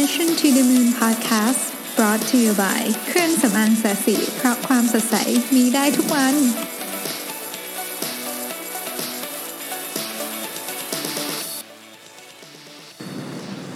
[0.00, 1.62] Mission to the Moon Podcast
[1.96, 5.16] brought to you by เครื่องสำอางแสสีเพราะความสดใส
[5.54, 6.34] มีได้ทุกวัน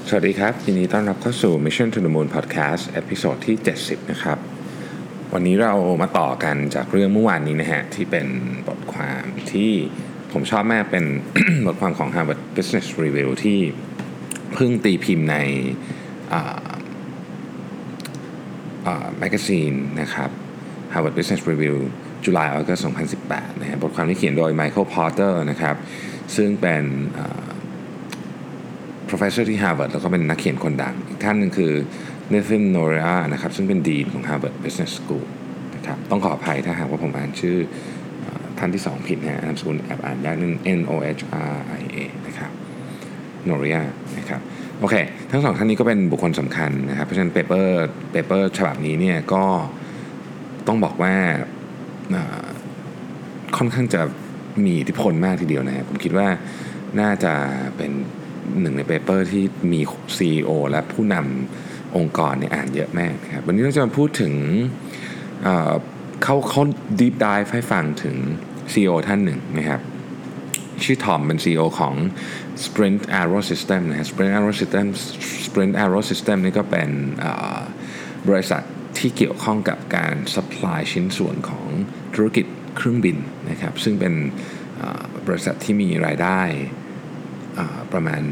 [0.09, 4.39] สวัสดีครับยินดีต้อนรับเข้าสู่ Mission to the Moon Podcast เอพิโซดที่ 70 นะครับ
[5.33, 8.27] วันนี้เรามาต่อกันจากเรื่องเมื่อวานนี้นะฮะ ที่เป็น
[8.69, 9.73] บทความที่
[10.33, 11.05] ผมชอบมากเป็น
[11.67, 13.59] บทความของ Harvard Business Review ที่
[14.55, 15.39] เพิ่งตีพิมพ์ใน
[19.19, 20.31] แมกกาซีนนะครับ
[20.93, 21.77] Harvard Business Review
[22.25, 22.87] จุลายออกัส
[23.21, 25.77] 2018 นะฮะบทความที่เขียนโดย Michael Porter นะครับ
[26.37, 26.85] ซึ่งเป็น
[29.09, 31.73] professor ที่ Harvard แล้วก็เป็นนักเขียนคนดัง อีกท่านหนึ่งคือ
[32.33, 35.27] Nathan Noria นะครับ ซึ่งเป็นดีนของ Harvard Business School
[35.75, 37.57] นะครับต้องขออภัยถ้าหากว่าผมอ่านชื่อ
[38.59, 42.51] ท่านที่สองผิดนะฮะนามสกุลแอบอ่านยากนึง N O H R I A นะครับ
[43.49, 43.81] Nohria
[44.19, 44.41] นะครับ
[44.81, 44.97] โอเค
[45.31, 49.45] ทั้งสองท่านนี้ก็เป็นบุคคลสำคัญนะครับ เพราะฉะนั้น paper paper ฉบับนี้เนี่ยก็
[50.67, 51.15] ต้องบอกว่า
[53.57, 54.03] ค่อนข้างจะ
[54.65, 56.29] มีอิทธิพลมากทีเดียวนะครับผมคิดว่า
[57.01, 57.33] น่าจะ
[57.77, 57.91] เป็น
[58.61, 59.81] หนึ่งใน paper ที่มี
[60.17, 64.35] CEO และผู้นำองค์กรเนี่ยอ่านเยอะมากนะครับ วันนี้เราจะมาพูดถึง
[66.23, 66.63] เขาเขา
[67.01, 68.17] deep dive ให้ฟังถึง
[68.73, 69.81] CEO ท่านหนึ่งนะครับ
[70.85, 71.95] ชื่อทอมเป็น CEO ของ
[72.65, 74.87] Sprint Aero System นะ Sprint Aero System
[75.47, 76.91] Sprint Aero System นี่ก็เป็น
[78.29, 78.63] บริษัท
[78.99, 81.67] ที่เกี่ยวข้องกับการ supply ชิ้นส่วนของ
[82.15, 83.17] ธุรกิจเครื่องบิน
[83.51, 84.15] นะครับ ซึ่งเป็น
[85.27, 86.41] บริษัทที่มีรายได้
[87.93, 88.23] ประมาณ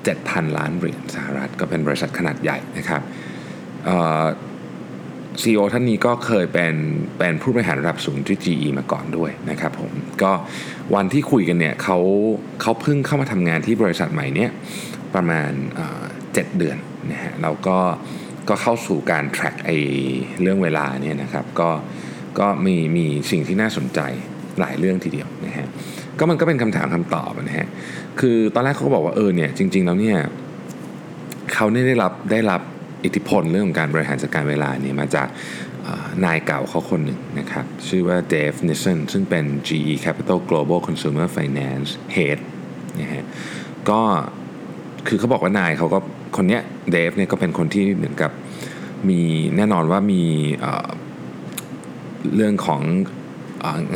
[0.00, 3.02] 7,000 ล้านเหรียญสหรัฐ ก็เป็นบริษัทขนาดใหญ่นะครับ
[5.42, 6.74] ซีอท่านนี้ก็เคยเป็น
[7.18, 10.32] เป็นผู้บริหารระดับสูงที่ GE มาก่อนด้วยนะครับผมก็
[10.94, 11.98] วันที่คุยกันเนี่ยเขา
[12.62, 14.50] เขาเพิ่งเข้ามาทำงานที่บริษัทใหม่เนี่ย
[15.14, 15.50] ประมาณ
[16.34, 16.78] เจ็ดเดือน
[17.10, 17.78] นะฮะแล้วก็
[18.48, 19.70] ก็เข้าสู่การ track ไอ
[20.40, 21.70] เรื่องเวลาเนี่ยนะครับก็
[22.38, 24.00] ก็มีมีสิ่งที่น่าสนใจ
[24.60, 25.66] หลายเรื่องทีเดียวนะฮะ
[26.18, 27.68] ก็มันก็เป็นคำถามคำตอบนะฮะ
[28.20, 30.18] คือตอนแรกเขาก็บอกว่าเออเนี่ยจริง ๆ แล้วเนี่ย
[31.54, 32.62] เขาได้รับได้รับ
[33.04, 35.28] อิทธิพลเรื่องของการบริหารจัดการเวลาเนี่ยมาจาก
[36.24, 42.38] นายเก่าเขาคนหนึ่งนะครับ ชื่อว่าเดฟนิสันซึ่งเป็น GE Capital Global Consumer Finance Head
[43.00, 43.24] นะฮะ
[43.90, 44.00] ก็
[45.08, 45.98] คือเขาบอกว่านายเขาก็
[46.36, 46.62] คนเนี้ย
[46.92, 48.30] เดฟเนี่ยก็เป็นคนที่เหมือนกับ
[49.08, 49.20] มี
[49.56, 50.22] แน่นอนว่ามี
[52.34, 52.82] เรื่องของ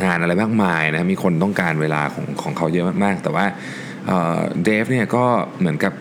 [0.03, 3.45] งานอะไรมากมายนะมีคนต้องการเวลาของของเขาเยอะมากๆ แต่ว่า
[4.63, 5.25] เดฟเนี่ยก็
[5.59, 5.93] เหมือนกับ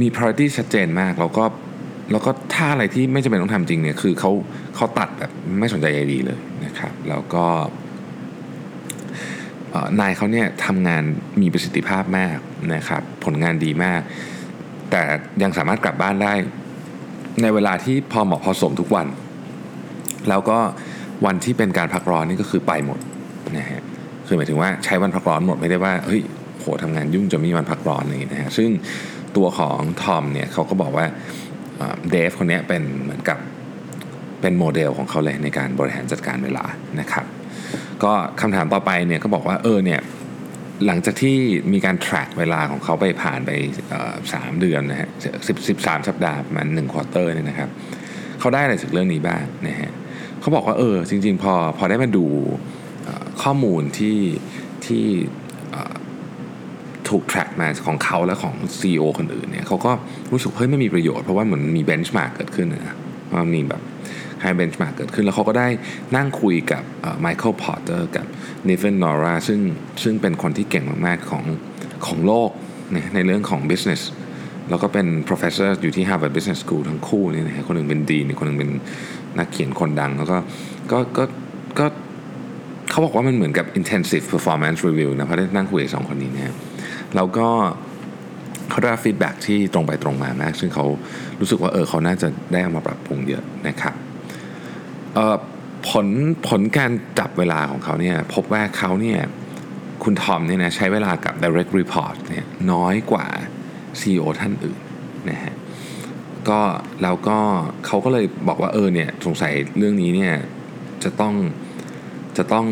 [0.00, 1.44] มี priority ชัดเจนมาก แล้วก็
[2.10, 4.30] แล้วก็ถ้าอะไรที่ไม่จำเป็นต้องทำจริงเนี่ยคือเขา
[4.76, 5.30] เขาตัดแบบ
[5.60, 7.44] ไม่สนใจใยดีเลยนะครับ แล้วก็
[10.00, 11.02] นายเขาเนี่ยทำงาน
[11.40, 12.38] มีประสิทธิภาพมาก
[12.74, 14.00] นะครับ ผลงานดีมาก
[14.90, 15.02] แต่
[15.42, 16.32] ยังสามารถกลับบ้านได้
[17.42, 19.06] ในเวลาที่พอเหมาะพอสมทุกวัน
[20.28, 20.58] แล้วก็
[21.26, 22.98] วันที่เป็นการพักร้อนนี่ก็คือไปหมด
[23.56, 23.82] นะฮะ
[24.26, 26.22] คือหมายถึงว่าใช้วันพักร้อนหมดไม่ได้ว่าเฮ้ย
[26.58, 28.68] โหทำงานยุ่งจะมีวันพักร้อนอะไรนะฮะซึ่ง
[29.36, 31.06] ตัวของทอมเนี่ยเขาก็บอกว่า
[32.10, 33.38] เดฟคนนี้เป็นเหมือนกับ
[34.40, 36.64] เป็นโมเดลของเขาเลยในการบริหารจัดการเวลา
[37.00, 37.26] นะครับ
[38.02, 40.00] ก็คำถามต่อไปเนี่ยก็บอกว่าเออเนี่ย
[40.86, 41.36] หลังจากที่
[41.72, 43.50] มีการ track เวลาของเขาไปผ่านไป
[44.32, 45.10] สามเดือนนะฮะ
[45.46, 47.70] สิบสิบสามสัปดาห์มันหนึ่งควอเตอร์เนี่ยนะครับ
[48.40, 49.90] เขาได้อะไรจากเรื่องนี้บ้างนะฮะ
[50.40, 52.26] เขาบอกว่าเออจริง ๆ พอพอได้มาดู
[53.42, 54.18] ข้อมูลที่
[54.86, 55.06] ที่
[57.10, 59.92] ถูก track มาของเขาและของ CEO คนอื่นเนี่ยเขาก็
[60.32, 62.96] รู้สึกเฮ้ยไม่มีประโยชน์เพราะว่าเหมือนมี benchmark เกิดขึ้นนะ
[63.30, 63.82] มันมีแบบ
[64.40, 65.68] high benchmark เกิดขึ้น แล้วเขาก็ได้
[66.16, 66.82] นั่งคุยกับ
[67.20, 68.26] Michael Porter กับ
[68.66, 69.60] Nitin Nohria ซึ่ง
[70.02, 71.44] ซึ่งเป็นคนที่เก่งมากๆของ
[72.06, 72.50] ของโลก
[73.14, 74.02] ในเรื่องของ business
[74.70, 78.70] แล้วก็เป็น professor อยู่ที่ Harvard Business School ทั้งคู่นี่นะคนหนึ่งเป็น dean คนหนึ่งเป็น
[79.38, 80.38] นักเขียนคนดัง แล้วก็
[80.92, 81.24] ก็ก็
[81.78, 81.86] ก็
[82.90, 86.52] เขาบอกว่ามันเหมือนกับ intensive performance review นะเพราะได้นั่งคุยกับสองคนนี้เนี่ย
[87.16, 87.48] แล้วก็
[88.70, 90.86] เขาได้ฟีดแบ็ที่ตรงไปตรงมามาก ซึ่งเขา
[91.40, 93.94] รู้สึกว่าเออเขาน่าจะได้เอามาปรับปรุงเยอะนะครับ
[95.88, 96.06] ผล
[96.48, 99.20] ผลการจับเวลาของเขาเนี่ยพบว่าเขาเนี่ย
[100.04, 103.26] คุณทอมเนี่ยนะใช้เวลากับ direct report เนี่ยน้อยกว่า
[104.00, 104.80] CEO ท่านอื่น
[105.30, 105.54] นะฮะ
[106.48, 106.60] ก็
[107.02, 107.38] แล้วก็
[107.86, 110.34] เขาก็เลยบอกว่าเออเนี่ยสงสัยเรื่องนี้เนี่ย
[111.04, 111.34] จะต้อง
[112.36, 112.66] จะต้อง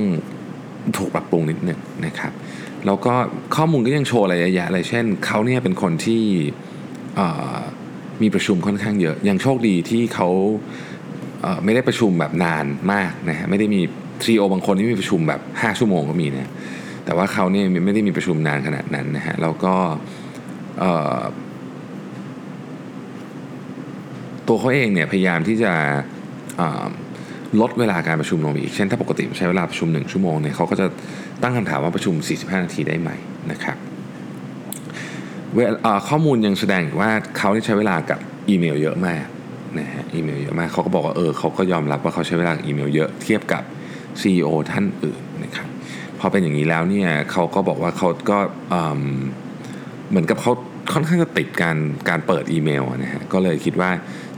[0.97, 2.33] ถูกปรับปรุงนิดหนึ่งนะครับ
[2.87, 3.15] แล้วก็
[3.57, 6.23] ข้อมูลก็ยังโชว์อะไรเยอะแยะเลยเช่นเขาเนี่ยเป็นคนที่
[8.23, 10.29] มีประชุมค่อนข้างเยอะ ยังโชคดีที่เขา
[11.65, 13.81] ไม่ได้ประชุมแบบนานมากนะฮะไม่ได้มี
[14.25, 16.51] ซีโอบางคนที่มีประชุมแบบ 5 ชั่วโมงก็มีนะ
[17.05, 19.75] แต่ว่าเขาเนี่ยไม่ได้มีประชุมนานขนาดนั้นนะฮะแล้วก็
[24.49, 25.73] ตัวเขาเองเนี่ยพยายามที่จะ
[27.61, 30.87] ลดเวลาการประชุมลงไปอีก เช่นถ้าปกติใช้เวลาประชุม 1 ชั่วโมงเนี่ยเขาก็จะ
[31.43, 33.11] ตั้งคำถามว่าประชุม 45 นาทีได้ไหม
[33.51, 33.77] นะครับ
[36.09, 38.19] ข้อมูลยังแสดงว่าเขาได้ใช้เวลากับ
[38.49, 39.25] อีเมลเยอะมาก
[39.79, 43.63] นะฮะอีเมลเยอะมากเขาก็บอกว่าเออเขาก็ยอมรับว่าเขาใช้เวลาอีเมลเยอะเทียบกับ
[44.21, 45.69] CEO ท่านอื่นนะครับ
[46.19, 48.39] พอเป็นอย่างนี้แล้วเนี่ยเขาก็บอกว่าเขาก็
[50.11, 50.53] เหมือนกับเขา
[50.93, 51.77] ค่อนข้างจะติดการ
[52.09, 53.91] การเปิดอีเมลนะฮะก็เลยคิดว่า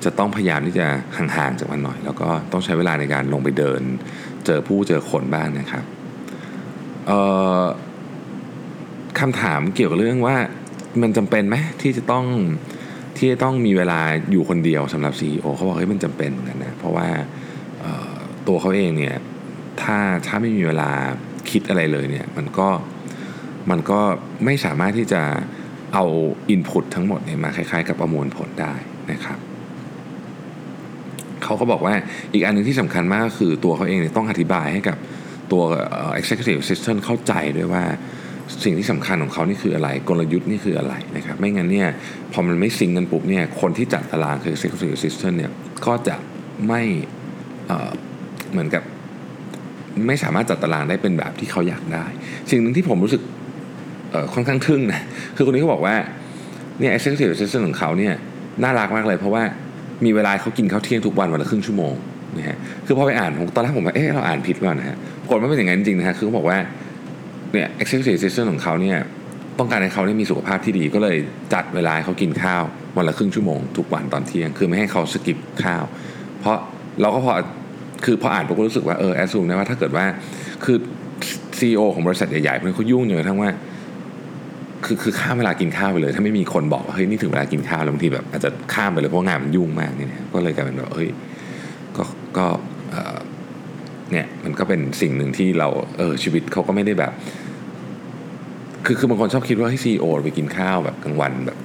[0.05, 0.87] จะต้องพยายามที่จะ
[1.17, 3.81] ห่างๆจากมันหน่อย แล้วก็ต้องใช้เวลาในการลงไปเดิน
[4.47, 5.85] เจอผู้เจอคนบ้างนะครับ
[9.21, 10.37] คำถามเกี่ยวกับเรื่องว่า
[11.03, 12.27] มันจำเป็นไหมที่จะต้อง
[13.19, 14.01] ที่จะต้องมีเวลา
[14.31, 17.09] อยู่คนเดียวสำหรับ CEO เขาบอกเฮ้ยมันจำเป็นกันนะเพราะว่า
[18.47, 19.17] ตัวเขาเองเนี่ย
[19.83, 19.97] ถ้า
[20.27, 20.91] ถ้าไม่มีเวลา
[21.51, 22.69] คิดอะไรเลยเนี่ยมันก็
[23.71, 24.01] มันก็
[24.45, 25.23] ไม่สามารถที่จะ
[25.95, 26.05] เอา
[26.51, 28.75] อินพุตทั้งหมดเนี่ยมาคล้ายๆ กับประมวลผลได้
[29.13, 29.39] นะครับ
[31.45, 31.95] เขาก็บอกว่า
[32.33, 34.97] อีกอันนึงที่สำคัญมากก็คือตัวเขาเองเนี่ยต้องอธิบายให้กับ
[35.53, 35.63] ตัว
[36.21, 37.85] executive assistant เข้าใจด้วยว่า
[38.65, 41.89] สิ่งที่สำคัญของเขานี่คืออะไร กลยุทธ์นี่คืออะไรนะครับไม่งั้นเนี่ย
[42.33, 45.53] พอมันไม่ซิงกันปุ๊บเนี่ยคนที่จัดตารางคือ executive assistant เนี่ย
[45.87, 46.17] ก็จะ
[46.69, 46.83] ไม่
[48.51, 48.83] เหมือนกับ
[50.07, 52.05] ไม่สามารถจัดตารางได้เป็นแบบที่เขาอยากได้
[52.51, 53.23] สิ่งหนึ่งที่ผมรู้สึก
[54.35, 55.01] ค่อนข้างทึ่งนะ
[55.37, 55.95] คือคนนี้เขาบอกว่า
[56.81, 58.15] เนี่ย executive assistant ของเขาเนี่ย
[58.63, 59.43] น่ารักมากเลย เพราะว่า
[60.05, 61.95] มีเวลาเขากินข้าวเที่ยงทุกวันวันละครึ่งชั่วโมง
[62.37, 62.57] นะฮะ
[62.87, 66.59] คือพอไปอ่านผมตอนแรกผมว่าเอ๊ะเราอ่านผิดก่อนนะฮะปรากฏว่าเป็นอย่างนั้นจริงนะฮะคือเขาบอกว่า
[67.53, 68.99] เนี่ย executive assistant ของเขาเนี่ย
[69.59, 71.17] ต้องการให้เขาได้มีสุขภาพที่ดีก็เลย
[71.55, 72.63] จัดเวลาเขากินข้าว
[72.97, 75.85] วันละครึ่งชั่วโมงทุกวันตอนเที่ยง คือไม่ให้เขาสกิปข้าว
[76.41, 76.57] เพราะ
[77.01, 77.33] เราก็พอ
[78.05, 80.05] คือพออ่านผมก็รู้สึกว่าเออแอสซูมนะว่าถ้าเกิดว่า
[80.65, 80.77] คือ
[81.59, 83.51] ซีอของบริษัทใหญ่ๆพวกนี้เขายุ่งอย่ทั้งว่า
[84.89, 91.09] คือคือข้ามเวลากินข้าวไปเลย ถ้าไม่มีคนบอกว่าเฮ้ยนี่ถึงเวลากินข้าวแล้วบางทีแบบอาจจะข้ามไปเลยเพราะงานมันยุ่งมากเนี่ยก็เลยกลายเป็นแบบเฮ้ย
[91.97, 92.05] ก็
[92.37, 92.47] ก็
[94.13, 95.69] เนี่ยมันก็เป็นสิ่งหนึ่งที่เรา
[95.99, 97.13] เออชีวิตเขาก็ไม่ได้แบบ
[98.85, 101.59] คือคือบางคนชอบคิดว่าให้ซีโอไปกินข้าวแบบกลางวันแบบ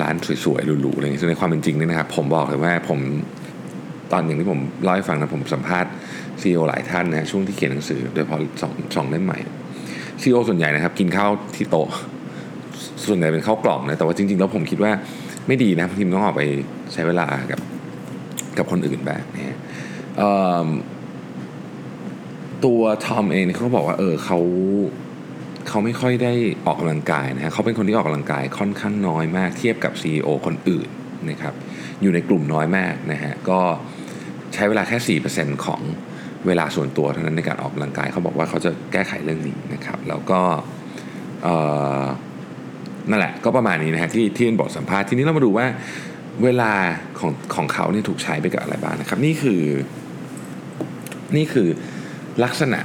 [0.00, 0.14] ร้าน
[0.44, 2.98] สวยๆหรูๆอะไรอย่างเงี้ยในความเป็นจริงเนี่ยนะครับ ผมบอกเลยว่าผม
[4.12, 5.90] ตอนอย่างที่ผมเล่าให้ฟังนะผมสัมภาษณ์
[6.40, 9.38] ซีอหลายท่านนะช่วงที่เขียนหนังสือ โดยพอสองสองเล่มใหม่
[10.22, 11.88] ซีโอส่วนใหญ่นะครับ กินข้าวที่โต๊ะ
[13.06, 14.92] ส่วนใหญ่เป็นข้าวกล่องนะแต่ว่าจริง ๆ แล้วผมคิดว่า
[15.46, 16.42] ไม่ดีนะทีมต้องออกไป
[16.92, 17.60] ใช้เวลากับ
[18.58, 19.48] กับคนอื่นแบบนี้
[22.64, 24.38] ตัวทอมเองเขาบอกว่าเออเขา
[25.68, 26.32] เขาไม่ค่อยได้
[26.66, 30.88] ออกกำลังกายนะฮะเขาเป็นคนที่ออกกำลังกายค่อนข้างน้อยมากเทียบกับ CEO คนอื่น
[31.30, 31.54] นะครับ
[32.02, 33.60] อยู่ในกลุ่มน้อยมากนะฮะก็
[34.54, 35.80] ใช้เวลาแค่ 4%ของ
[36.46, 40.40] เวลาส่วนตัวเท่านั้นในการออกกำลังกายเขาบอกว่าเขาจะแก้ไขเรื่องนี้นะครับ แล้วก็
[43.08, 45.66] นั่นแหละก็ประมาณนี้นะฮะที่ที่เป็นบทสัมภาษณ์ทีนี้เรามาดูว่า
[46.44, 46.72] เวลา
[47.18, 49.62] ของของเขาเนี่ยถูกใช้ไปกับอะไรบ้างนะครับ นี่คือ
[51.36, 51.68] นี่คือ
[52.44, 52.80] ลักษณะ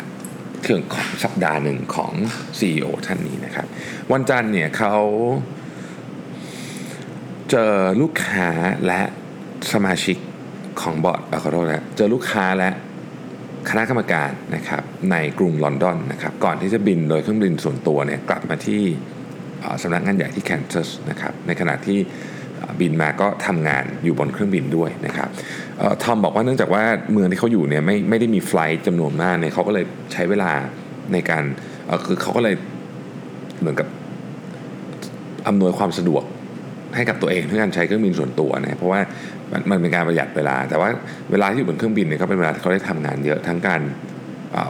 [0.64, 2.14] เรื่องของสัปดาห์หนึ่งของ
[2.60, 3.68] CEO ท่านนี้นะครับ
[4.12, 4.96] วันจันทร์เนี่ยเขา
[7.52, 8.48] เจอลูกค้า
[8.88, 9.02] และ
[9.74, 10.18] สมาชิก
[10.82, 12.70] ของบอร์ดขอโทษนะเจอลูกค้าและ
[13.70, 18.84] คณะกรรมการนะครับในกรุงลอนดอนนะครับ ก่อนที่จะบินโดยเครื่องบินส่วนตัวเนี่ยกลับมาที่
[19.84, 22.00] สำนักงานใหญ่ที่แคนซัสนะครับในขณะที่
[22.80, 25.30] บินมาก็ทำงานอยู่บนเครื่องบินด้วยนะครับ
[26.04, 30.52] ทอมบอกว่าเนื่องจากว่าเมืองที่เขาอยู่เนี่ยไม่ไม่ได้มีไฟล์จำนวนมากเนี่ยเขาก็เลยใช้เวลา
[31.14, 31.44] ในการ
[32.06, 32.56] คือเขาก็เลย
[33.60, 33.88] เหมือนกับ
[35.48, 36.24] อำนวยความสะดวก
[36.96, 39.02] ให้กับตัวเองด้วยการใช้เครื่องบินส่วนตัวนะเพราะว่า
[39.72, 40.90] มันเป็นการประหยัดเวลา แต่ว่า
[41.32, 43.82] เวลาที่อยู่บนเครื่องบินเนี่ยก็เป็นเวลาที่เขาได้ทำงานเยอะทั้งการ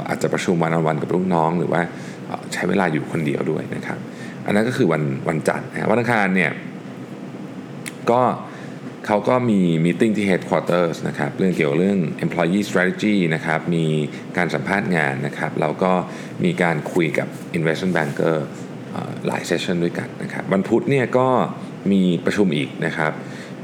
[0.08, 1.82] อาจจะประชุมวันวันกับลูกน้อง หรือว่า
[2.54, 4.00] ใช้เวลาอยู่คนเดียวด้วยนะครับ
[4.46, 6.52] อันนั้นก็คือวันวันจันทร์นะวันอังคารเนี่ย
[8.12, 8.22] ก็
[9.08, 13.86] เขาก็มี meeting ที่ headquarters นะครับเรื่องเกี่ยวกับเรื่อง employee strategy นะครับมี
[14.38, 15.92] การสัมภาษณ์งานนะครับแล้วก็
[16.44, 18.38] มีการคุยกับ investment banker
[19.28, 21.28] หลาย session ด้วยกันนะครับวันพุธเนี่ยก็
[21.92, 23.12] มีประชุมอีกนะครับ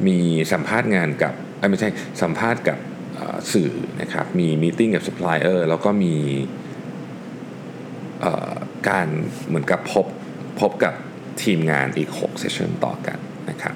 [0.08, 0.18] มี
[0.52, 1.34] สัมภาษณ์งานกับ
[1.70, 1.90] ไม่ใช่
[2.22, 2.78] สัมภาษณ์กับ
[3.54, 3.72] สื่อ
[4.02, 6.16] นะครับมี meeting กับซัพพลายเออร์แล้วก็มี
[8.90, 9.08] การ
[9.48, 10.06] เหมือนกับพบ
[10.60, 10.94] พบกับ
[11.44, 13.18] ทีมงานอีก 6 session ต่อกัน
[13.50, 13.76] นะครับ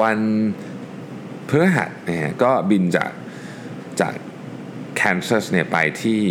[0.00, 0.18] วัน
[1.48, 3.12] พฤหัสเนี่ยก็บินจาก
[4.00, 4.14] จาก
[4.96, 6.22] แคนซัสเนี่ยไปที่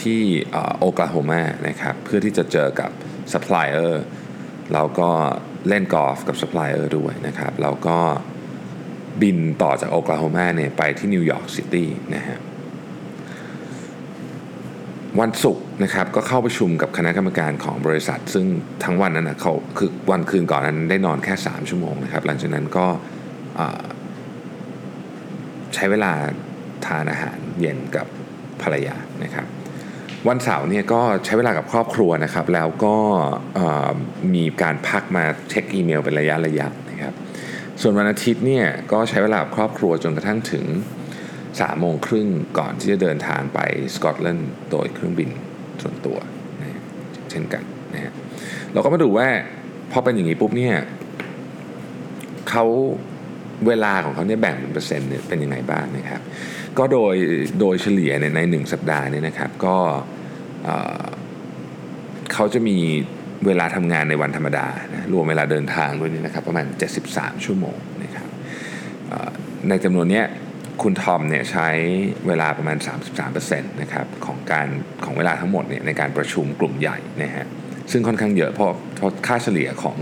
[0.00, 0.20] ที่
[0.78, 2.90] โอคลาโฮมานะครับเพื่อที่จะเจอกับ
[3.32, 4.04] ซัพพลายเออร์
[4.72, 5.10] แล้วก็
[5.68, 7.98] เล่นกอล์ฟกับซัพพลายเออร์ด้วยนะครับแล้วก็
[9.22, 12.38] บินต่อจากโอคลาโฮมาเนี่ยไปที่นิวยอร์กซิตี้นะฮะ
[15.20, 18.46] วันศุกร์นะครับก็เข้าประชุมกับคณะกรรมการของบริษัท ซึ่ง
[18.84, 22.86] ทั้งวันนั้นนะเขาคือวันคืนก่อนนั้นได้นอนแค่ 3 ชั่วโมงนะครับหลังจากนั้นก็
[25.74, 26.12] ใช้เวลา
[26.86, 28.06] ทานอาหารเย็นกับ
[28.62, 29.46] ภรรยานะครับ
[30.28, 32.96] วันเสาร์เนี่ยก็ใช้เวลากับครอบครัวนะครับ แล้วก็
[34.34, 37.14] มีการพักมาเช็คอีเมลเป็นระยะระยะนะครับ
[37.80, 40.64] ส่วนวันอาทิตย์เนี่ยก็ใช้เวลากับครอบครัวจนกระทั่งถึง
[41.60, 43.60] สามโมงครึ่งก่อนที่จะเดินทางไป
[43.96, 45.30] สกอตแลนด์โดยเครื่องบิน
[45.82, 46.18] ส่วนตัว
[46.60, 46.80] นะ
[47.30, 47.62] เช่นกัน
[47.94, 48.12] นะฮะ
[48.72, 49.28] เราก็มาดูว่า
[49.92, 50.76] พอเป็นอย่างนี้ปุ๊บเนี่ย
[52.50, 52.64] เขา
[53.66, 56.20] เวลาของเขาเนี่ยแบ่งเป็นเปอร์เซ็นต์เนี่ยเป็นยังไงบ้างนะครับ
[56.78, 57.14] ก็โดย
[57.60, 59.76] โดยเฉลี่ยในในหนึ่งสัปดาห์เนี่ยนะครับก็
[62.32, 62.78] เขาจะมี
[63.46, 66.66] เวลาทำงานในวันธรรมดานะรวมเวลาเดินทางด้วยนี่นะครับประมาณ
[67.06, 68.26] 73 ชั่วโมงนะครับ
[69.68, 70.26] ในจำนวนเนี้ย
[70.82, 71.68] คุณทอมเนี่ยใช้
[72.26, 72.78] เวลาประมาณ
[73.28, 74.68] 33%นะครับของการ
[75.04, 77.46] ของเวลาทั้งหมดเนี่ยในการประชุมกลุ่มใหญ่นะฮะ
[77.92, 79.96] ซึ่งค่อนข้างเยอะเพราะเพราะค่าเฉลี่ยของ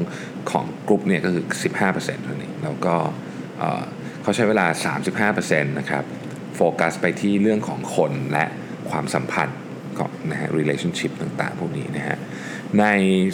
[0.50, 1.44] ของกลุ่มเนี่ยก็คือ
[1.84, 2.94] 15%เท่านี้แล้วก็
[4.22, 4.66] เขาใช้เวลา
[5.40, 6.04] 35%นะครับ
[6.56, 8.44] โฟกัสไปที่เรื่องของคนและ
[8.90, 9.58] ความสัมพันธ์
[9.98, 12.18] ของนะฮะ relationship ต่างๆ พวกนี้นะฮะ
[12.80, 12.84] ใน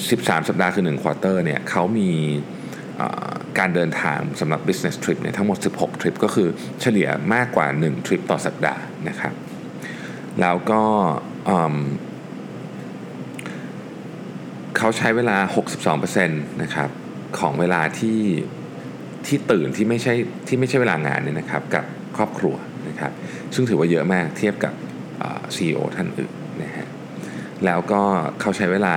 [0.01, 2.11] 13 สัปดาห์คือ1ควอเตอร์เนี่ยเขามี
[3.59, 6.49] การเดินทางสำหรับ business trip เนี่ยทั้งหมด 16 ทริปก็คือ
[6.81, 9.35] เฉลี่ยมากกว่า 1 ทริปต่อสัปดาห์นะครับ
[10.41, 10.83] แล้วก็
[14.77, 15.37] เขาใช้เวลา
[15.97, 16.91] 62%นะครับ
[17.39, 18.21] ของเวลาที่
[19.27, 20.15] ที่ตื่นที่ไม่ใช่
[20.49, 21.85] ที่ไม่ใช่เวลางานเนี่ยนะครับกับ
[22.17, 22.55] ครอบครัว
[22.89, 23.13] นะครับ
[23.55, 24.75] ซึ่งถือว่าเยอะมากเทียบกับ
[25.57, 26.87] CEO ท่านอื่นนะฮะ
[27.65, 28.03] แล้วก็
[28.41, 28.95] เขาใช้เวลา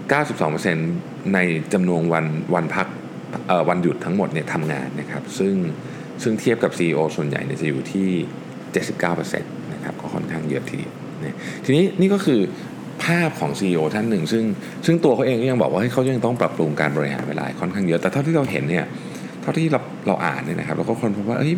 [0.00, 1.38] 92%ใน
[1.72, 2.86] จำนวนวันวันพัก
[3.68, 5.54] วันหยุดทั้งหมดเนี่ยทำงานนะครับซึ่ง
[6.22, 8.08] ซึ่งเทียบกับ CEO ส่วนใหญ่เนี่ยจะอยู่ที่
[8.74, 12.40] 79%นะครับก็ค่อนข้างเยอะทีเดียวนะทีนี้นี่ก็คือ
[13.04, 14.44] ภาพของ CEO ท่านหนึ่ง ซึ่ง
[14.86, 18.86] ซึ่งตัวเขาเองก็ยังบอกว่าเขายังต้องปรับปรุงการบริหารเวลาค่อนข้างเยอะ แต่เท่าที่เราเห็นเนี่ย
[19.42, 21.52] เท่าที่เราเราอ่านเนี่ยนะครับเราก็คนพบว่าเอ้ย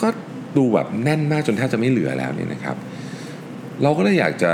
[0.00, 0.08] ก็
[0.56, 2.76] ดูแบบแน่นมากจนแทบจะไม่เหลือแล้วเนี่ยนะครับ
[3.82, 4.52] เราก็เลยอยากจะ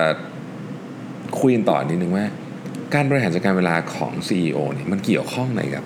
[1.41, 2.27] คุยต่อนิดนึงว่า
[2.95, 5.85] การบริหารจัดการเวลาของ CEO เนี่ยมันเกี่ยวข้องไหนกับ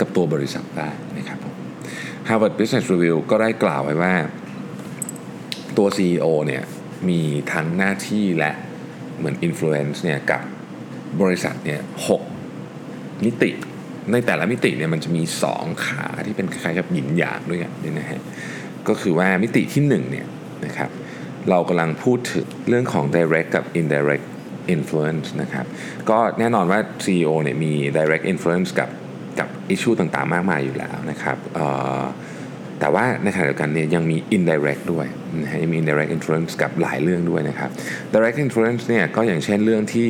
[0.00, 0.88] กับตัวบริษัทบ้
[1.18, 1.54] นะครับผม
[2.28, 4.14] Harvard Business Review ก็ได้กล่าวไว้ว่า
[5.76, 6.62] ตัว CEO เนี่ย
[7.08, 7.20] มี
[7.52, 8.52] ทั้งหน้าที่และ
[9.18, 10.42] เหมือน influence เนี่ยกับ
[11.22, 12.22] บริษัทเนี่ยหก
[13.24, 13.50] มิติ
[14.12, 15.22] ในแต่ละมิติเนี่ยมันจะมี
[15.54, 18.20] 2 ขาที่เป็นคล้ายๆกับหยินหยางด้วยกันนี่นะฮะ
[18.88, 20.26] ก็คือว่ามิติที่1เนี่ย
[20.66, 20.90] นะครับ
[21.50, 24.26] เรากำลังพูดถึงเรื่องของ direct กับ indirect
[24.74, 25.66] influence นะครับ
[26.10, 28.88] ก็แน่นอนว่า CEO เนี่ยมี direct influence กับ
[29.38, 31.36] กับ issue ต่างๆ มากมายอยู่แล้วนะครับ
[32.80, 35.06] แต่ว่าในขณะเดียวกันเนี่ยยังมี indirect ด้วย
[35.42, 37.70] นะฮะยังมี indirect influence กับหลายเรื่องด้วยนะครับ
[38.14, 40.08] direct influence เนี่ยก็อย่างเช่นเรื่องที่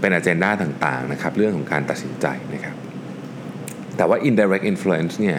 [0.00, 2.76] เป็น agenda ต่างๆนะครับเรื่องของการตัดสินใจนะครับ
[3.96, 5.38] แต่ว่า indirect influence เนี่ย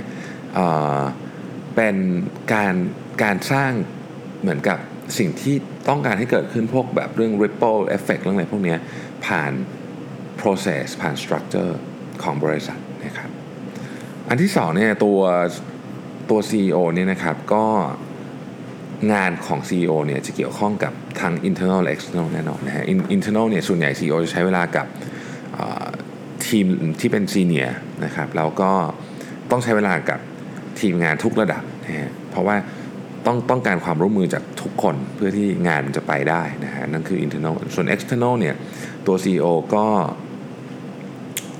[1.75, 1.95] เป็น
[2.53, 2.75] การ
[3.23, 3.71] การสร้าง
[4.41, 4.77] เหมือนกับ
[5.17, 5.55] สิ่งที่
[5.89, 8.75] ต้องการให้เกิดขึ้นพวกแบบเรื่อง ripple effect เรื่องอะไรพวกนี้
[9.25, 9.51] ผ่าน
[10.41, 11.71] process ผ่าน structure
[12.23, 12.79] ของบริษัท
[14.33, 15.19] อันที่สองเนี่ยตัว
[16.29, 17.65] ตัว CEO เนี่ยนะครับก็
[19.13, 22.83] งานของ CEO เนี่ยจะเกี่ยวข้องกับทั้ง internal และ external แน่นอนนะฮะ
[23.15, 24.87] internal เนี่ยส่วนใหญ่ CEO จะใช้เวลากับ
[26.47, 26.65] ทีม
[26.99, 27.71] ที่เป็น senior
[28.05, 28.71] นะครับแล้วก็
[29.51, 30.19] ต้องใช้เวลากับ
[30.79, 32.55] ทีมงานทุกระดับนะฮะเพราะว่า
[33.25, 38.55] ต้องต้องการความร่วมมือจากทุกคนเพื่อที่งานมันจะไปได้นะฮะนั่นคือ internal ส่วน external เนี่ย
[39.07, 39.85] ตัว CEO ก็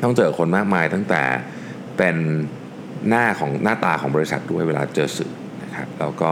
[0.03, 1.23] ต้องเจอคนมากมายตั้งแต่
[1.97, 2.17] เป็น
[3.09, 5.33] หน้าของหน้าตาของบริษัทด้วยเวลาเจอสื่อ
[5.63, 6.31] นะครับแล้วก็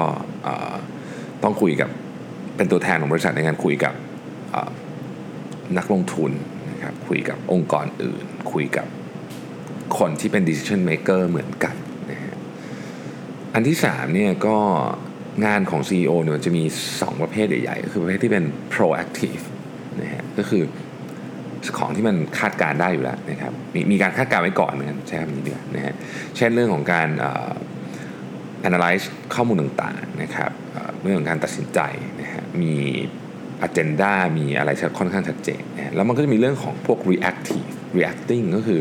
[1.43, 1.89] ต้องคุยกับ
[2.55, 3.93] เป็นตัวแทนของบริษัทในการคุยกับ
[5.77, 6.31] นักลงทุน
[6.71, 8.87] นะครับคุยกับองค์กรอื่น คุยกับ
[9.97, 11.75] คนที่เป็น decision maker เหมือนกัน
[12.11, 12.35] นะฮะ
[13.53, 14.57] อันที่3เนี่ยก็
[15.45, 16.63] งานของ CEO เนี่ยจะมี
[16.93, 19.43] 2 ประเภทใหญ่ๆก็คือประเภทที่เป็น proactive
[20.01, 20.63] นะฮะก็คือ
[21.77, 25.95] ของที่มันคาดการได้อยู่แล้วนะครับมมีการคาดการไว้ก่อนเหมือนกันใช่คำนี้ดีกว่านะฮะ
[26.35, 27.07] เช่นเรื่องของการ
[28.67, 30.51] analyze ข้อมูลต่างๆนะครับ
[31.01, 31.79] เรื่องของการตัดสินใจ
[32.21, 32.73] นะฮะมี
[33.67, 38.79] agenda มีอะไรค่อนข้างชัดเจนนะแล้วมันก็จะมีเรื่องของพวก reactive reacting ก็คือ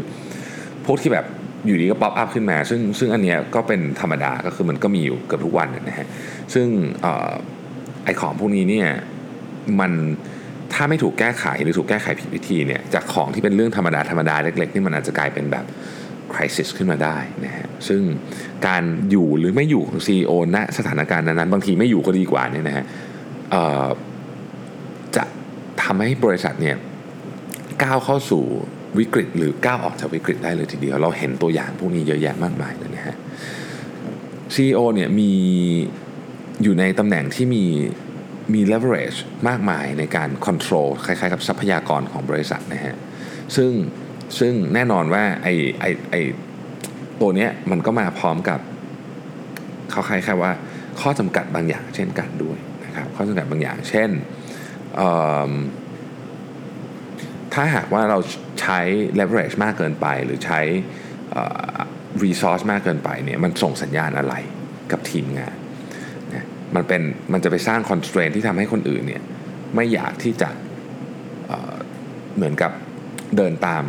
[0.86, 1.26] พวกที่แบบ
[1.66, 6.06] อยู่ดีก็ป๊อปอัพขึ้นมา ซึ่งซึ่งอันเนี้ยก็เป็นธรรมดาก็คือมันก็มีอยู่เกือบทุกวันนะฮะ
[6.54, 6.66] ซึ่ง
[8.04, 8.88] ไอของพวกนี้เนี่ย
[9.80, 9.92] มัน
[10.82, 15.64] ถ้าไม่ถูกแก้ไขหรือถูกแก้ไขผิดวิธีเนี่ยจากของที่เป็นเรื่องธรรมดาธรรมดาเล็กๆนี่มันอาจจะกลายเป็นแบบ
[16.34, 18.00] คริสิสขึ้นมาได้นะฮะซึ่ง
[18.66, 22.84] การอยู่หรือไม่อยู่ของ CEO ณสถานการณ์นั้นๆบางทีไม่อยู่ก็ดีกว่านี่นะฮะ
[25.16, 25.24] จะ
[25.82, 26.76] ทำให้บริษัทเนี่ย
[27.82, 28.44] ก้าวเข้าสู่
[28.98, 33.16] วิกฤตหรือก้าวออกจากวิกฤตได้เลยทีเดียว เราเห็นตัวอย่างพวกนี้เยอะแยะมากมายเลยนะฮะ
[34.54, 35.30] CEO เนี่ยมี
[36.62, 37.64] อยู่ในตำแหน่งที่มี
[38.54, 42.96] มี leverage มากมายในการ control คล้ายๆ กับทรัพยากรของบริษัทนะฮะ
[43.56, 43.70] ซึ่ง
[44.38, 45.48] ซึ่งแน่นอนว่าไอ
[45.80, 46.16] ไอไอ
[47.20, 48.60] ตัวเนี้ยมันก็มาพร้อมกับ
[49.90, 50.52] เขาคล้ายๆว่า
[51.00, 54.10] ข้อจำกัดบางอย่างเช่นกันด้วยนะครับข้อจำกัดบางอย่างเช่น
[57.54, 58.18] ถ้าหากว่าเรา
[58.60, 58.80] ใช้
[59.18, 60.60] leverage มากเกินไป หรือใช้
[62.24, 64.34] resource มากเกินไปเนี่ยมันส่งสัญญาณอะไร
[64.92, 65.56] กับทีมงาน
[66.76, 69.22] มันเป็นมันจะไปสร้าง constraint ที่ทำให้คนอื่นเนี่ย
[69.74, 70.50] ไม่อยากที่จะ
[71.46, 72.72] เเหมือนกับ
[73.36, 73.84] เดินตาม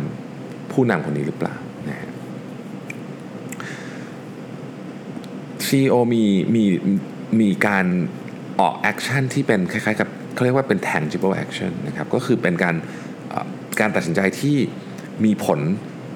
[0.72, 1.54] ผู้นำคนนี้หรือเปล่า
[1.88, 2.10] นะฮะ
[5.66, 6.24] CEO มี
[6.54, 6.64] มี
[7.40, 7.86] มีการ
[8.60, 12.74] ออก action ที่เป็นคล้ายๆกับเขาเรียกว่าเป็น tangible action นะครับก็คือเป็นการ
[13.80, 14.56] การตัดสินใจที่
[15.24, 15.60] มีผล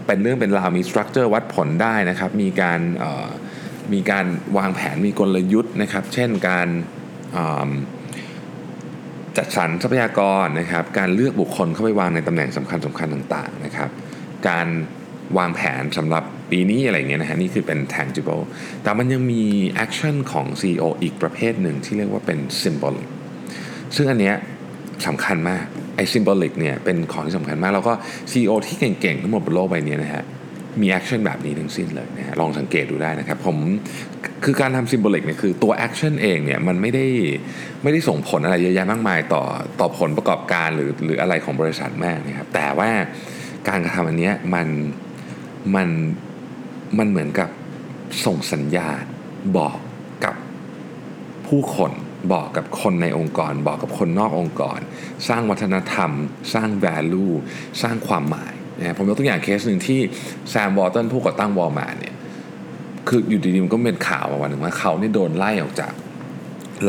[0.06, 2.80] เป็นเรื่องเป็นราวมี structure วัดผลได้นะครับ มีการ
[3.94, 4.26] มีการ
[4.58, 6.68] วางแผนมีกลยุทธ์นะครับ เช่นการ
[9.36, 13.90] จัดสรรทรัพยากรนะครับ การเลือกบุคคลเข้าไปวางในตำแหน่งสำคัญสำคัญต่างๆนะครับ
[14.48, 14.68] การ
[15.38, 18.42] วางแผนสำหรับปีนี้อะไรเงี้ยนะฮะนี่คือเป็น tangible
[18.82, 19.42] แต่มันยังมี
[19.84, 23.08] action ของ CEO อีกประเภทหนึ่งที่เรียกว่าเป็น symbolic
[23.96, 24.36] ซึ่งอันเนี้ย
[25.06, 25.64] สำคัญมาก
[25.96, 27.92] ไอ้ symbolic เนี่ยเป็นของที่สำคัญมาก แล้วก็
[28.30, 30.24] CEO ที่เก่งๆ ทั้งหมดบนโลกใบนี้นะฮะ
[30.80, 33.56] มี action แบบนี้ทั้งสิ้นเลยนะฮะลองสังเกตดูได้นะครับผม
[34.44, 37.06] คือการทำ symbolic เนี่ยคือตัว action เองเนี่ยมันไม่ได้
[37.82, 39.42] ไม่ได้ส่งผลอะไรเยอะแยะมากมายต่อ
[39.80, 42.90] ต่อผลประกอบการหรือหรืออะไรของบริษัทมากนะครับแต่ว่า
[43.68, 44.68] การกระทำอันนี้มัน
[45.74, 45.88] มัน
[46.98, 47.50] มันเหมือนกับ
[48.24, 49.02] ส่งสัญญาณ
[49.58, 49.78] บอก
[50.24, 50.34] กับ
[51.46, 51.92] ผู้คน
[52.32, 54.78] บอกกับคนในองค์กร บอกกับคนนอกองค์กร
[55.28, 56.10] สร้างวัฒนธรรม
[56.54, 57.34] สร้าง value
[57.82, 60.00] สร้างความหมาย นะผมยกตัวอย่างเคสหนึ่งที่
[60.50, 62.14] Sam Walton ผู้ก่อตั้งวอลมาเนี่ย
[63.08, 65.92] คืออยู่ดีๆมันก็เป็นข่าวมาวันหนึ่งว่าเขาเนี่ยโดนไล่ออกจาก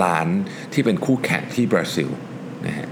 [0.04, 0.28] ร้าน
[0.74, 2.10] ที่เป็นคู่แข่งที่บราซิล
[2.68, 2.90] นะฮะ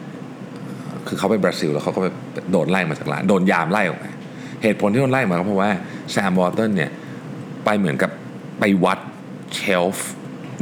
[1.07, 2.07] คือเขาไปบราซิลแล้วเขาก็ไป
[2.51, 4.11] โดนไล่มาจากร้านโดนยามไล่ออกมา
[4.63, 5.71] เหตุผลที่โดนไล่มาก็เพราะว่า
[6.11, 6.91] Sam Walton เนี่ย
[7.65, 8.11] ไปเหมือนกับ
[8.59, 8.99] ไปวัด
[9.55, 10.09] shelf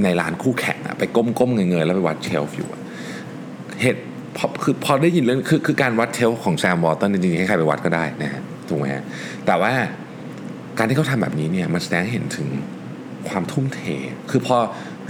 [0.03, 2.69] ในร้านคู่แข่งอะไปก้มๆเงยๆแล้วไปวัด shelf อยู่
[3.81, 4.03] เหตุ
[4.37, 9.03] พอคือพอได้ยินเรื่องคือคือการวัด shelf ของ Sam Walton จริงๆให้ใครไปวัดก็ได้นะฮะถูกไหมฮะ
[9.45, 9.71] แต่ว่า
[10.77, 12.47] การที่เขาทำแบบนี้เนี่ยมันแสดงเห็นถึง
[13.29, 13.79] ความทุ่มเท
[14.31, 14.57] คือพอ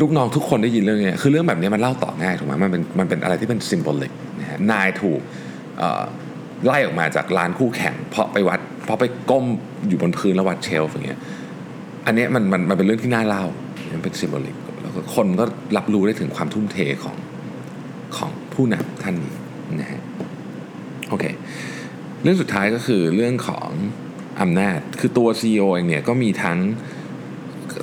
[0.01, 5.19] ลูกน้องทุกคนได้ยินเรื่องนี้คือเรื่องแบบนี้มันเล่าต่อง่ายถูกไหมมันเป็นมันเป็นอะไรที่เป็น symbolic นะฮะนายถูก
[6.65, 9.45] ไล่ออกมาจากร้านคู่แข่ง เพราะไปวัดเพราะไปก้ม
[9.87, 11.19] อยู่บนพื้นแล้ววัด shelf อย่างเงี้ย
[12.05, 13.45] อันนี้มันมันมันเป็นเรื่องที่น่าเล่า
[13.93, 15.45] มันเป็น symbolic แล้วก็คนก็
[15.77, 17.15] รับรู้ได้ถึงความทุ่มเทของ
[18.17, 19.33] ของ ผู้นำท่านนี้
[19.79, 20.01] นะฮะ
[21.09, 21.25] โอเค
[22.23, 23.69] เรื่องสุดท้ายก็คือเรื่องของ
[24.41, 26.57] อำนาจคือตัว CEO เองเนี่ยก็มีทั้ง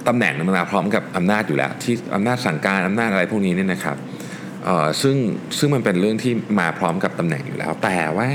[0.08, 3.96] ตำแหน่งมันาพร้อมกับอำนาจอยู่แล้ว ที่อำนาจสั่งการอำนาจอะไรพวกนี้เนี่ยนะครับ
[5.02, 5.16] ซึ่ง
[5.58, 8.28] ซึ่งมันเป็นเรื่องที่มาพร้อมกับตำแหน่งอยู่แล้ว แต่ว่า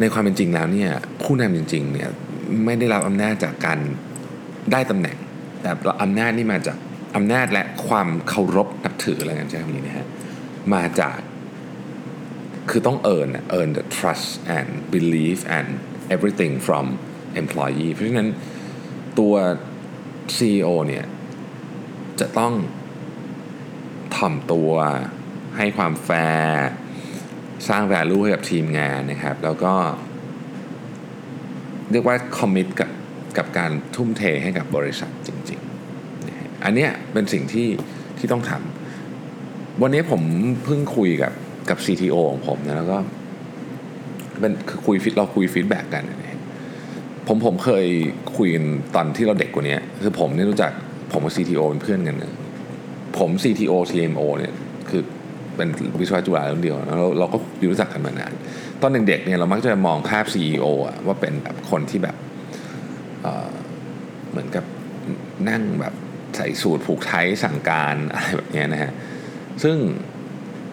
[0.00, 0.90] ในความเป็นจริงแล้วเนี่ย
[1.22, 2.08] ผู้นำจริงๆเนี่ย
[2.64, 3.78] ไม่ได้รับอำนาจจากการ
[4.72, 5.16] ได้ตำแหน่ง
[5.62, 5.70] แต่
[6.02, 6.76] อำนาจนี่มาจาก
[7.16, 10.06] อำนาจและความเคารพนับถืออะไรกันใช่ไหมนี้นะฮะ
[10.74, 11.18] มาจาก
[12.70, 15.68] คือต้อง earn earn the trust and belief and
[16.14, 16.86] everything from
[17.42, 18.30] employee เพราะฉะนั้น
[19.18, 19.34] ตัว
[20.36, 21.04] CEO เนี่ย
[22.20, 22.54] จะต้อง
[24.16, 24.72] ถ่อมตัว
[25.56, 26.10] ให้ความแฟ
[26.42, 26.68] ร์
[27.68, 29.74] สร้าง value ให้กับทีมงานนะครับ แล้วก็
[31.90, 32.90] เรียกว่า commit กับ
[33.38, 37.68] กับการทุ่มเทให้กับบริษัทจริงๆ อันเนี้ยเป็นสิ่งที่
[38.18, 38.87] ที่ต้องทำ
[39.82, 40.22] วันนี้ผม
[40.64, 41.32] เพิ่งคุยกับ
[41.70, 42.98] กับ CTO ของผมนะแล้วก็
[44.40, 46.04] เป็นคือคุย feed เราคุย feedback กัน
[47.26, 47.86] ผมผมเคย
[48.36, 48.48] คุย
[48.94, 50.72] ตอนที่เราเด็กกว่านี้คือผมนี่รู้จัก
[51.12, 52.34] ผมกับ CTO เป็นเพื่อนกันนะ
[53.18, 54.52] ผม CTO CMO เนี่ย
[54.90, 55.02] คือ
[55.56, 55.68] เป็น
[56.00, 57.36] วิศวะจุฬาเดียวแล้วเราก็
[57.70, 58.32] รู้จักกันมานาน
[58.82, 62.16] ตอนเด็กๆเนี่ยเรามักจะมองภาพ CEO อะว่าเป็นแบบคนที่แบบ
[63.22, 64.64] เเหมือนกับ
[65.48, 65.94] นั่งแบบ
[66.36, 68.92] ใส่สูตรผูกไทยสั่งการอะไรแบบนี้นะฮะ
[69.62, 69.76] ซึ่ง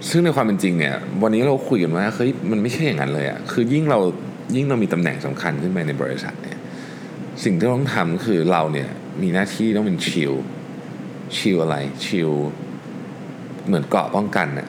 [0.10, 4.00] ซึ่งในความเป็นจริงเนี่ย วันนี้เราคุยกันว่าเฮ้ยมันไม่ใช่อย่างนั้นเลยอะคือยิ่งเรา
[4.56, 6.58] ยิ่งเรามีตำแหน่งสำคัญขึ้นไปในบริษัทเนี่ย
[7.44, 8.90] สิ่งที่ต้องทำคือเราเนี่ย
[9.22, 10.34] มีหน้าที่ต้องเป็นชิล
[11.38, 12.32] ชิลอะไรชิล
[13.66, 14.68] เหมือนเกาะป้องกันน่ะ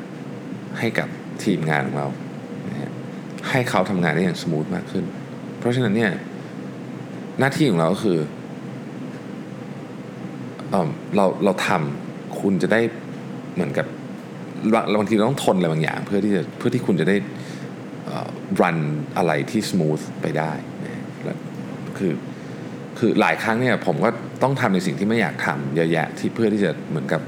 [0.79, 1.09] ให้กับ
[1.43, 2.09] ทีมงานของเรา
[3.49, 5.05] ให้เขาทำงานได้อย่างสมูทมากขึ้น
[5.59, 6.13] เพราะฉะนั้นเนี่ย
[7.39, 8.19] หน้าที่ของเราก็คือ
[10.71, 12.81] เออเราเราทำคุณจะได้
[13.55, 13.87] เหมือนกับ
[14.75, 17.17] บางบางทีเราต้องทนอะไรบางอย่าง เพื่อที่จะเพื่อที่คุณจะได้
[18.61, 18.79] รัน
[19.17, 20.53] อะไรที่ส o t h ไปได้
[21.25, 21.35] แล้
[21.99, 22.13] คือ
[22.99, 24.11] คือหลายครั้งเนี่ยผมก็
[24.43, 27.23] ต้องทำในสิ่งที่ไม่อยากทำเยอะแยะที่เพื่อที่จะเหมือนกับ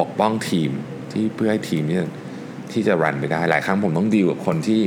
[0.00, 0.70] ปกป้องทีม
[1.12, 2.00] ที่เพื่อให้ทีมนี่
[2.72, 4.82] ที่จะรันไปได้ หลายครั้งผมต้องดีลกับคนที่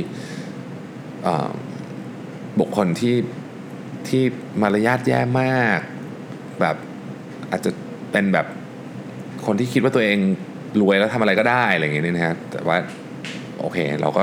[2.60, 3.16] บุคคลที่
[4.08, 4.22] ที่
[4.62, 5.78] มารยาทแย่มาก
[6.60, 6.76] แบบ
[7.50, 7.70] อาจจะ
[8.12, 8.46] เป็นแบบ
[9.46, 10.18] คนที่คิดว่าตัวเอง
[10.80, 12.76] รวยแล้วทำอะไรก็ได้อะไรอย่างเงี้ยนะครับแต่ว่า
[13.60, 14.20] โอเคเราก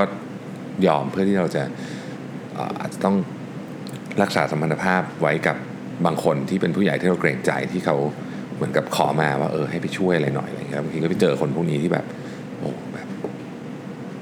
[0.86, 1.62] ยอมเพื่อที่เราจะ
[2.80, 3.16] อาจจะต้อง
[4.22, 5.56] รักษาสมรรถภาพไว้กับ
[6.06, 7.96] บางคนที่เป็นผู้ใหญ่ที่เราเกรงใจที่เขา
[8.56, 12.04] เหมือนกับขอมาว่าเออให้ไปช่วยอะไรหน่อยอะไรเงี้ยบางทีก็ไปเจอคนพวกนี้ที่แบบ
[12.58, 13.08] โอ้แบบ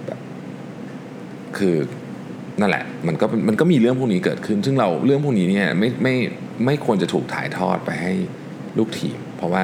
[0.06, 0.20] แบบ
[1.58, 1.76] คือ
[2.60, 6.14] นั่นแหละมันก็มันก็มีเรื่องพวกนี้เกิดขึ้น ซึ่งเราเรื่องพวกนี้เนี่ยไม่ไม่
[6.64, 8.12] ไม่ควรจะถูกถ่ายทอดไปให้
[8.78, 9.62] ลูกทีม เพราะว่า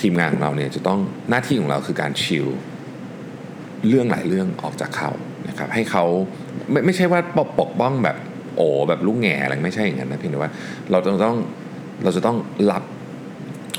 [0.00, 1.00] ทีมงานของเราเนี่ยจะต้อง
[1.30, 2.46] หน้าที่ของเราคือการชิล
[3.88, 5.10] เรื่องหลายเรื่องออกจากเขา
[5.48, 6.04] นะครับให้เขา
[6.70, 8.16] ไม่ไม่ใช่ว่าปกป,ป้องแบบ
[8.56, 10.50] โอ้แบบลูกแง่อะไรไม่ใช่อย่างนั้นนะเพียงแต่ว่า
[10.90, 11.36] เราต้องต้อง
[12.04, 12.36] เราจะต้อง
[12.72, 12.82] รับ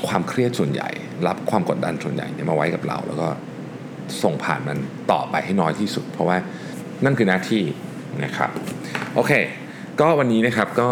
[0.06, 0.88] ความเครียดส่วนใหญ่
[1.26, 3.28] รับความกดดันส่วนใหญ่เนี่ยมาไว้กับเรา แล้วก็
[4.22, 4.78] ส่งผ่านมัน
[5.12, 6.36] ต่อไปให้น้อยที่สุด เพราะว่า
[7.04, 7.62] นั่นคือหน้าที่
[8.24, 8.50] นะครับ
[9.14, 9.32] โอเค
[10.00, 10.88] ก็วันนี้นะครับก็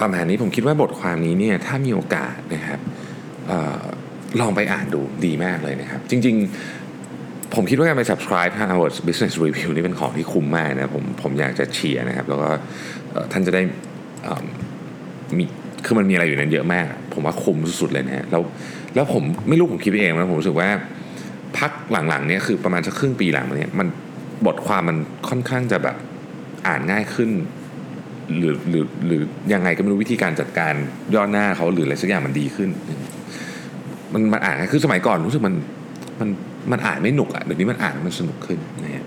[0.00, 2.80] ประมาณนี้ผมคิดว่าบทความนี้เนี่ยถ้ามีโอกาสนะครับ
[4.40, 6.36] ลองไปอ่านดูดีมากเลยนะครับ จริง
[6.94, 12.50] ๆ ผมคิดว่าการไป subscribe Harvard Business Review นี่เป็นของที่คุ้มมากนะผมผมอยากจะเชียร์นะครับ แล้วก็
[13.32, 13.62] ท่านจะได้
[15.38, 15.44] มี
[15.84, 18.42] คือมันมีอะไรอยู่นั้นเยอะมาก ผมว่าคุ้มสุดๆเลยนะแล้ว
[18.94, 20.68] แล้วผมไม่รู้ผมคิดเองนะผมรู้สึกว่า
[21.58, 23.88] พักหลังๆเนี่ยคือประมาณสักครึ่งปีหลังเนี่ยมัน
[24.46, 25.96] บทความมันค่อนข้างจะแบบ
[26.66, 27.30] อ่านง่ายขึ้น
[28.36, 29.22] หรือหรือหรือ
[29.52, 30.74] ยังไงก็ไม่รู้วิธีการจัดการ
[31.14, 32.70] ย่อหน้าเขาหรืออะไรสักอย่างมันดีขึ้น
[34.16, 35.54] มันมันอ่านคือสมัยก่อนรู้สึกมัน
[36.20, 36.28] มัน
[36.72, 39.04] มันอ่านไม่หนุกอะเดี๋ยวนี้มันอ่านมันสนุกขึ้นนะฮะ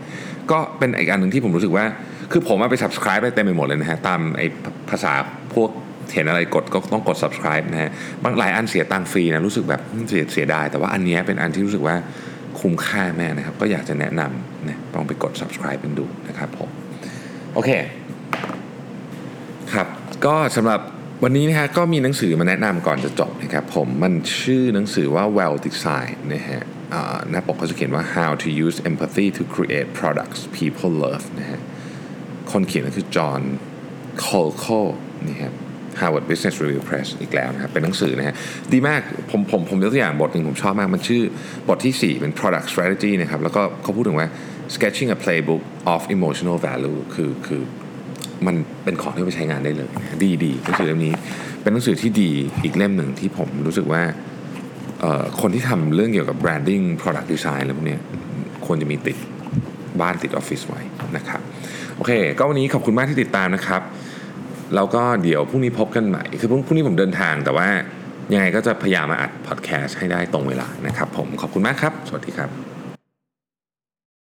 [0.51, 1.85] ก็เป็นอีกอันหนึ่งที่ผมรู้สึกว่า
[2.31, 4.45] คือผมมาไป subscribe ไปเต็มไปหมดเลยนะฮะตามไอ้
[4.89, 5.13] ภาษา
[5.53, 5.69] พวก
[6.13, 7.91] เห็นอะไรกดก็ต้องกด subscribe นะฮะ
[8.23, 11.95] บางหลายอันเสียตังฟรีนะรู้สึกแบบเสียเสียดาย แต่ว่าอันนี้เป็นอันที่รู้สึกว่า
[12.59, 16.69] คุ้มค่าแม่นะครับ ก็อยากจะแนะนำนะลองไปกด subscribe กันดูนะครับผม
[17.53, 17.69] โอเค
[19.73, 19.87] ครับ
[20.25, 20.79] ก็สำหรับ
[21.23, 26.61] วันนี้นะฮะก็มีหนังสือมาแนะนำก่อนจะจบนะครับผมมันชื่อหนังสือว่า well design นะฮะ
[27.29, 31.59] หน้าปกเขาจะเขียนว่า how to use empathy to create products people love นะฮะ
[32.51, 33.41] คนเขียนก็คือจอห์น
[34.19, 34.65] โคลโค
[35.27, 35.53] นี่ครับ
[35.99, 38.35] Harvard Business Review Press อีกแล้วนะครับเป็นหนังสือนะฮะ
[38.73, 39.01] ดีมาก
[39.31, 41.23] ผมผมผมยกตัวอย่างบทหนึ่งผมชอบมาก มันชื่อ
[41.69, 44.27] บทที่ 4 เป็น product strategy นะครับ แล้วก็เขาพูดถึงว่า
[44.75, 45.61] sketching a playbook
[45.93, 47.61] of emotional value คือคือ
[48.47, 51.13] มันเป็นของที่ไปใช้งานได้เลยนะดีดีหนังสือเล่มนี้
[51.61, 52.31] เป็นหนังสือที่ดี
[52.63, 54.01] อีกเล่มหนึ่งที่ผมรู้สึกว่า
[55.41, 57.97] คนที่ทำเรื่องเกี่ยวกับ branding product design อะไรพวกนี้
[58.65, 59.17] ควรจะมีติด
[60.01, 60.81] บ้านติดออฟฟิศไว้
[61.17, 61.41] นะครับ
[61.95, 63.81] โอเค ก็วันนี้ขอบคุณมากที่ติดตามนะครับ
[64.75, 67.67] แล้วก็เดี๋ยวพรุ่งนี้พบกันใหม่ คือพรุ่งนี้ผมเดินทางแต่ว่า
[68.33, 72.68] ยังไงก็จะพยายามมาอัดพอดแคสต์ให้ได้ตรงเวลานะครับผมขอบคุณมากครับ สวัสดีครับ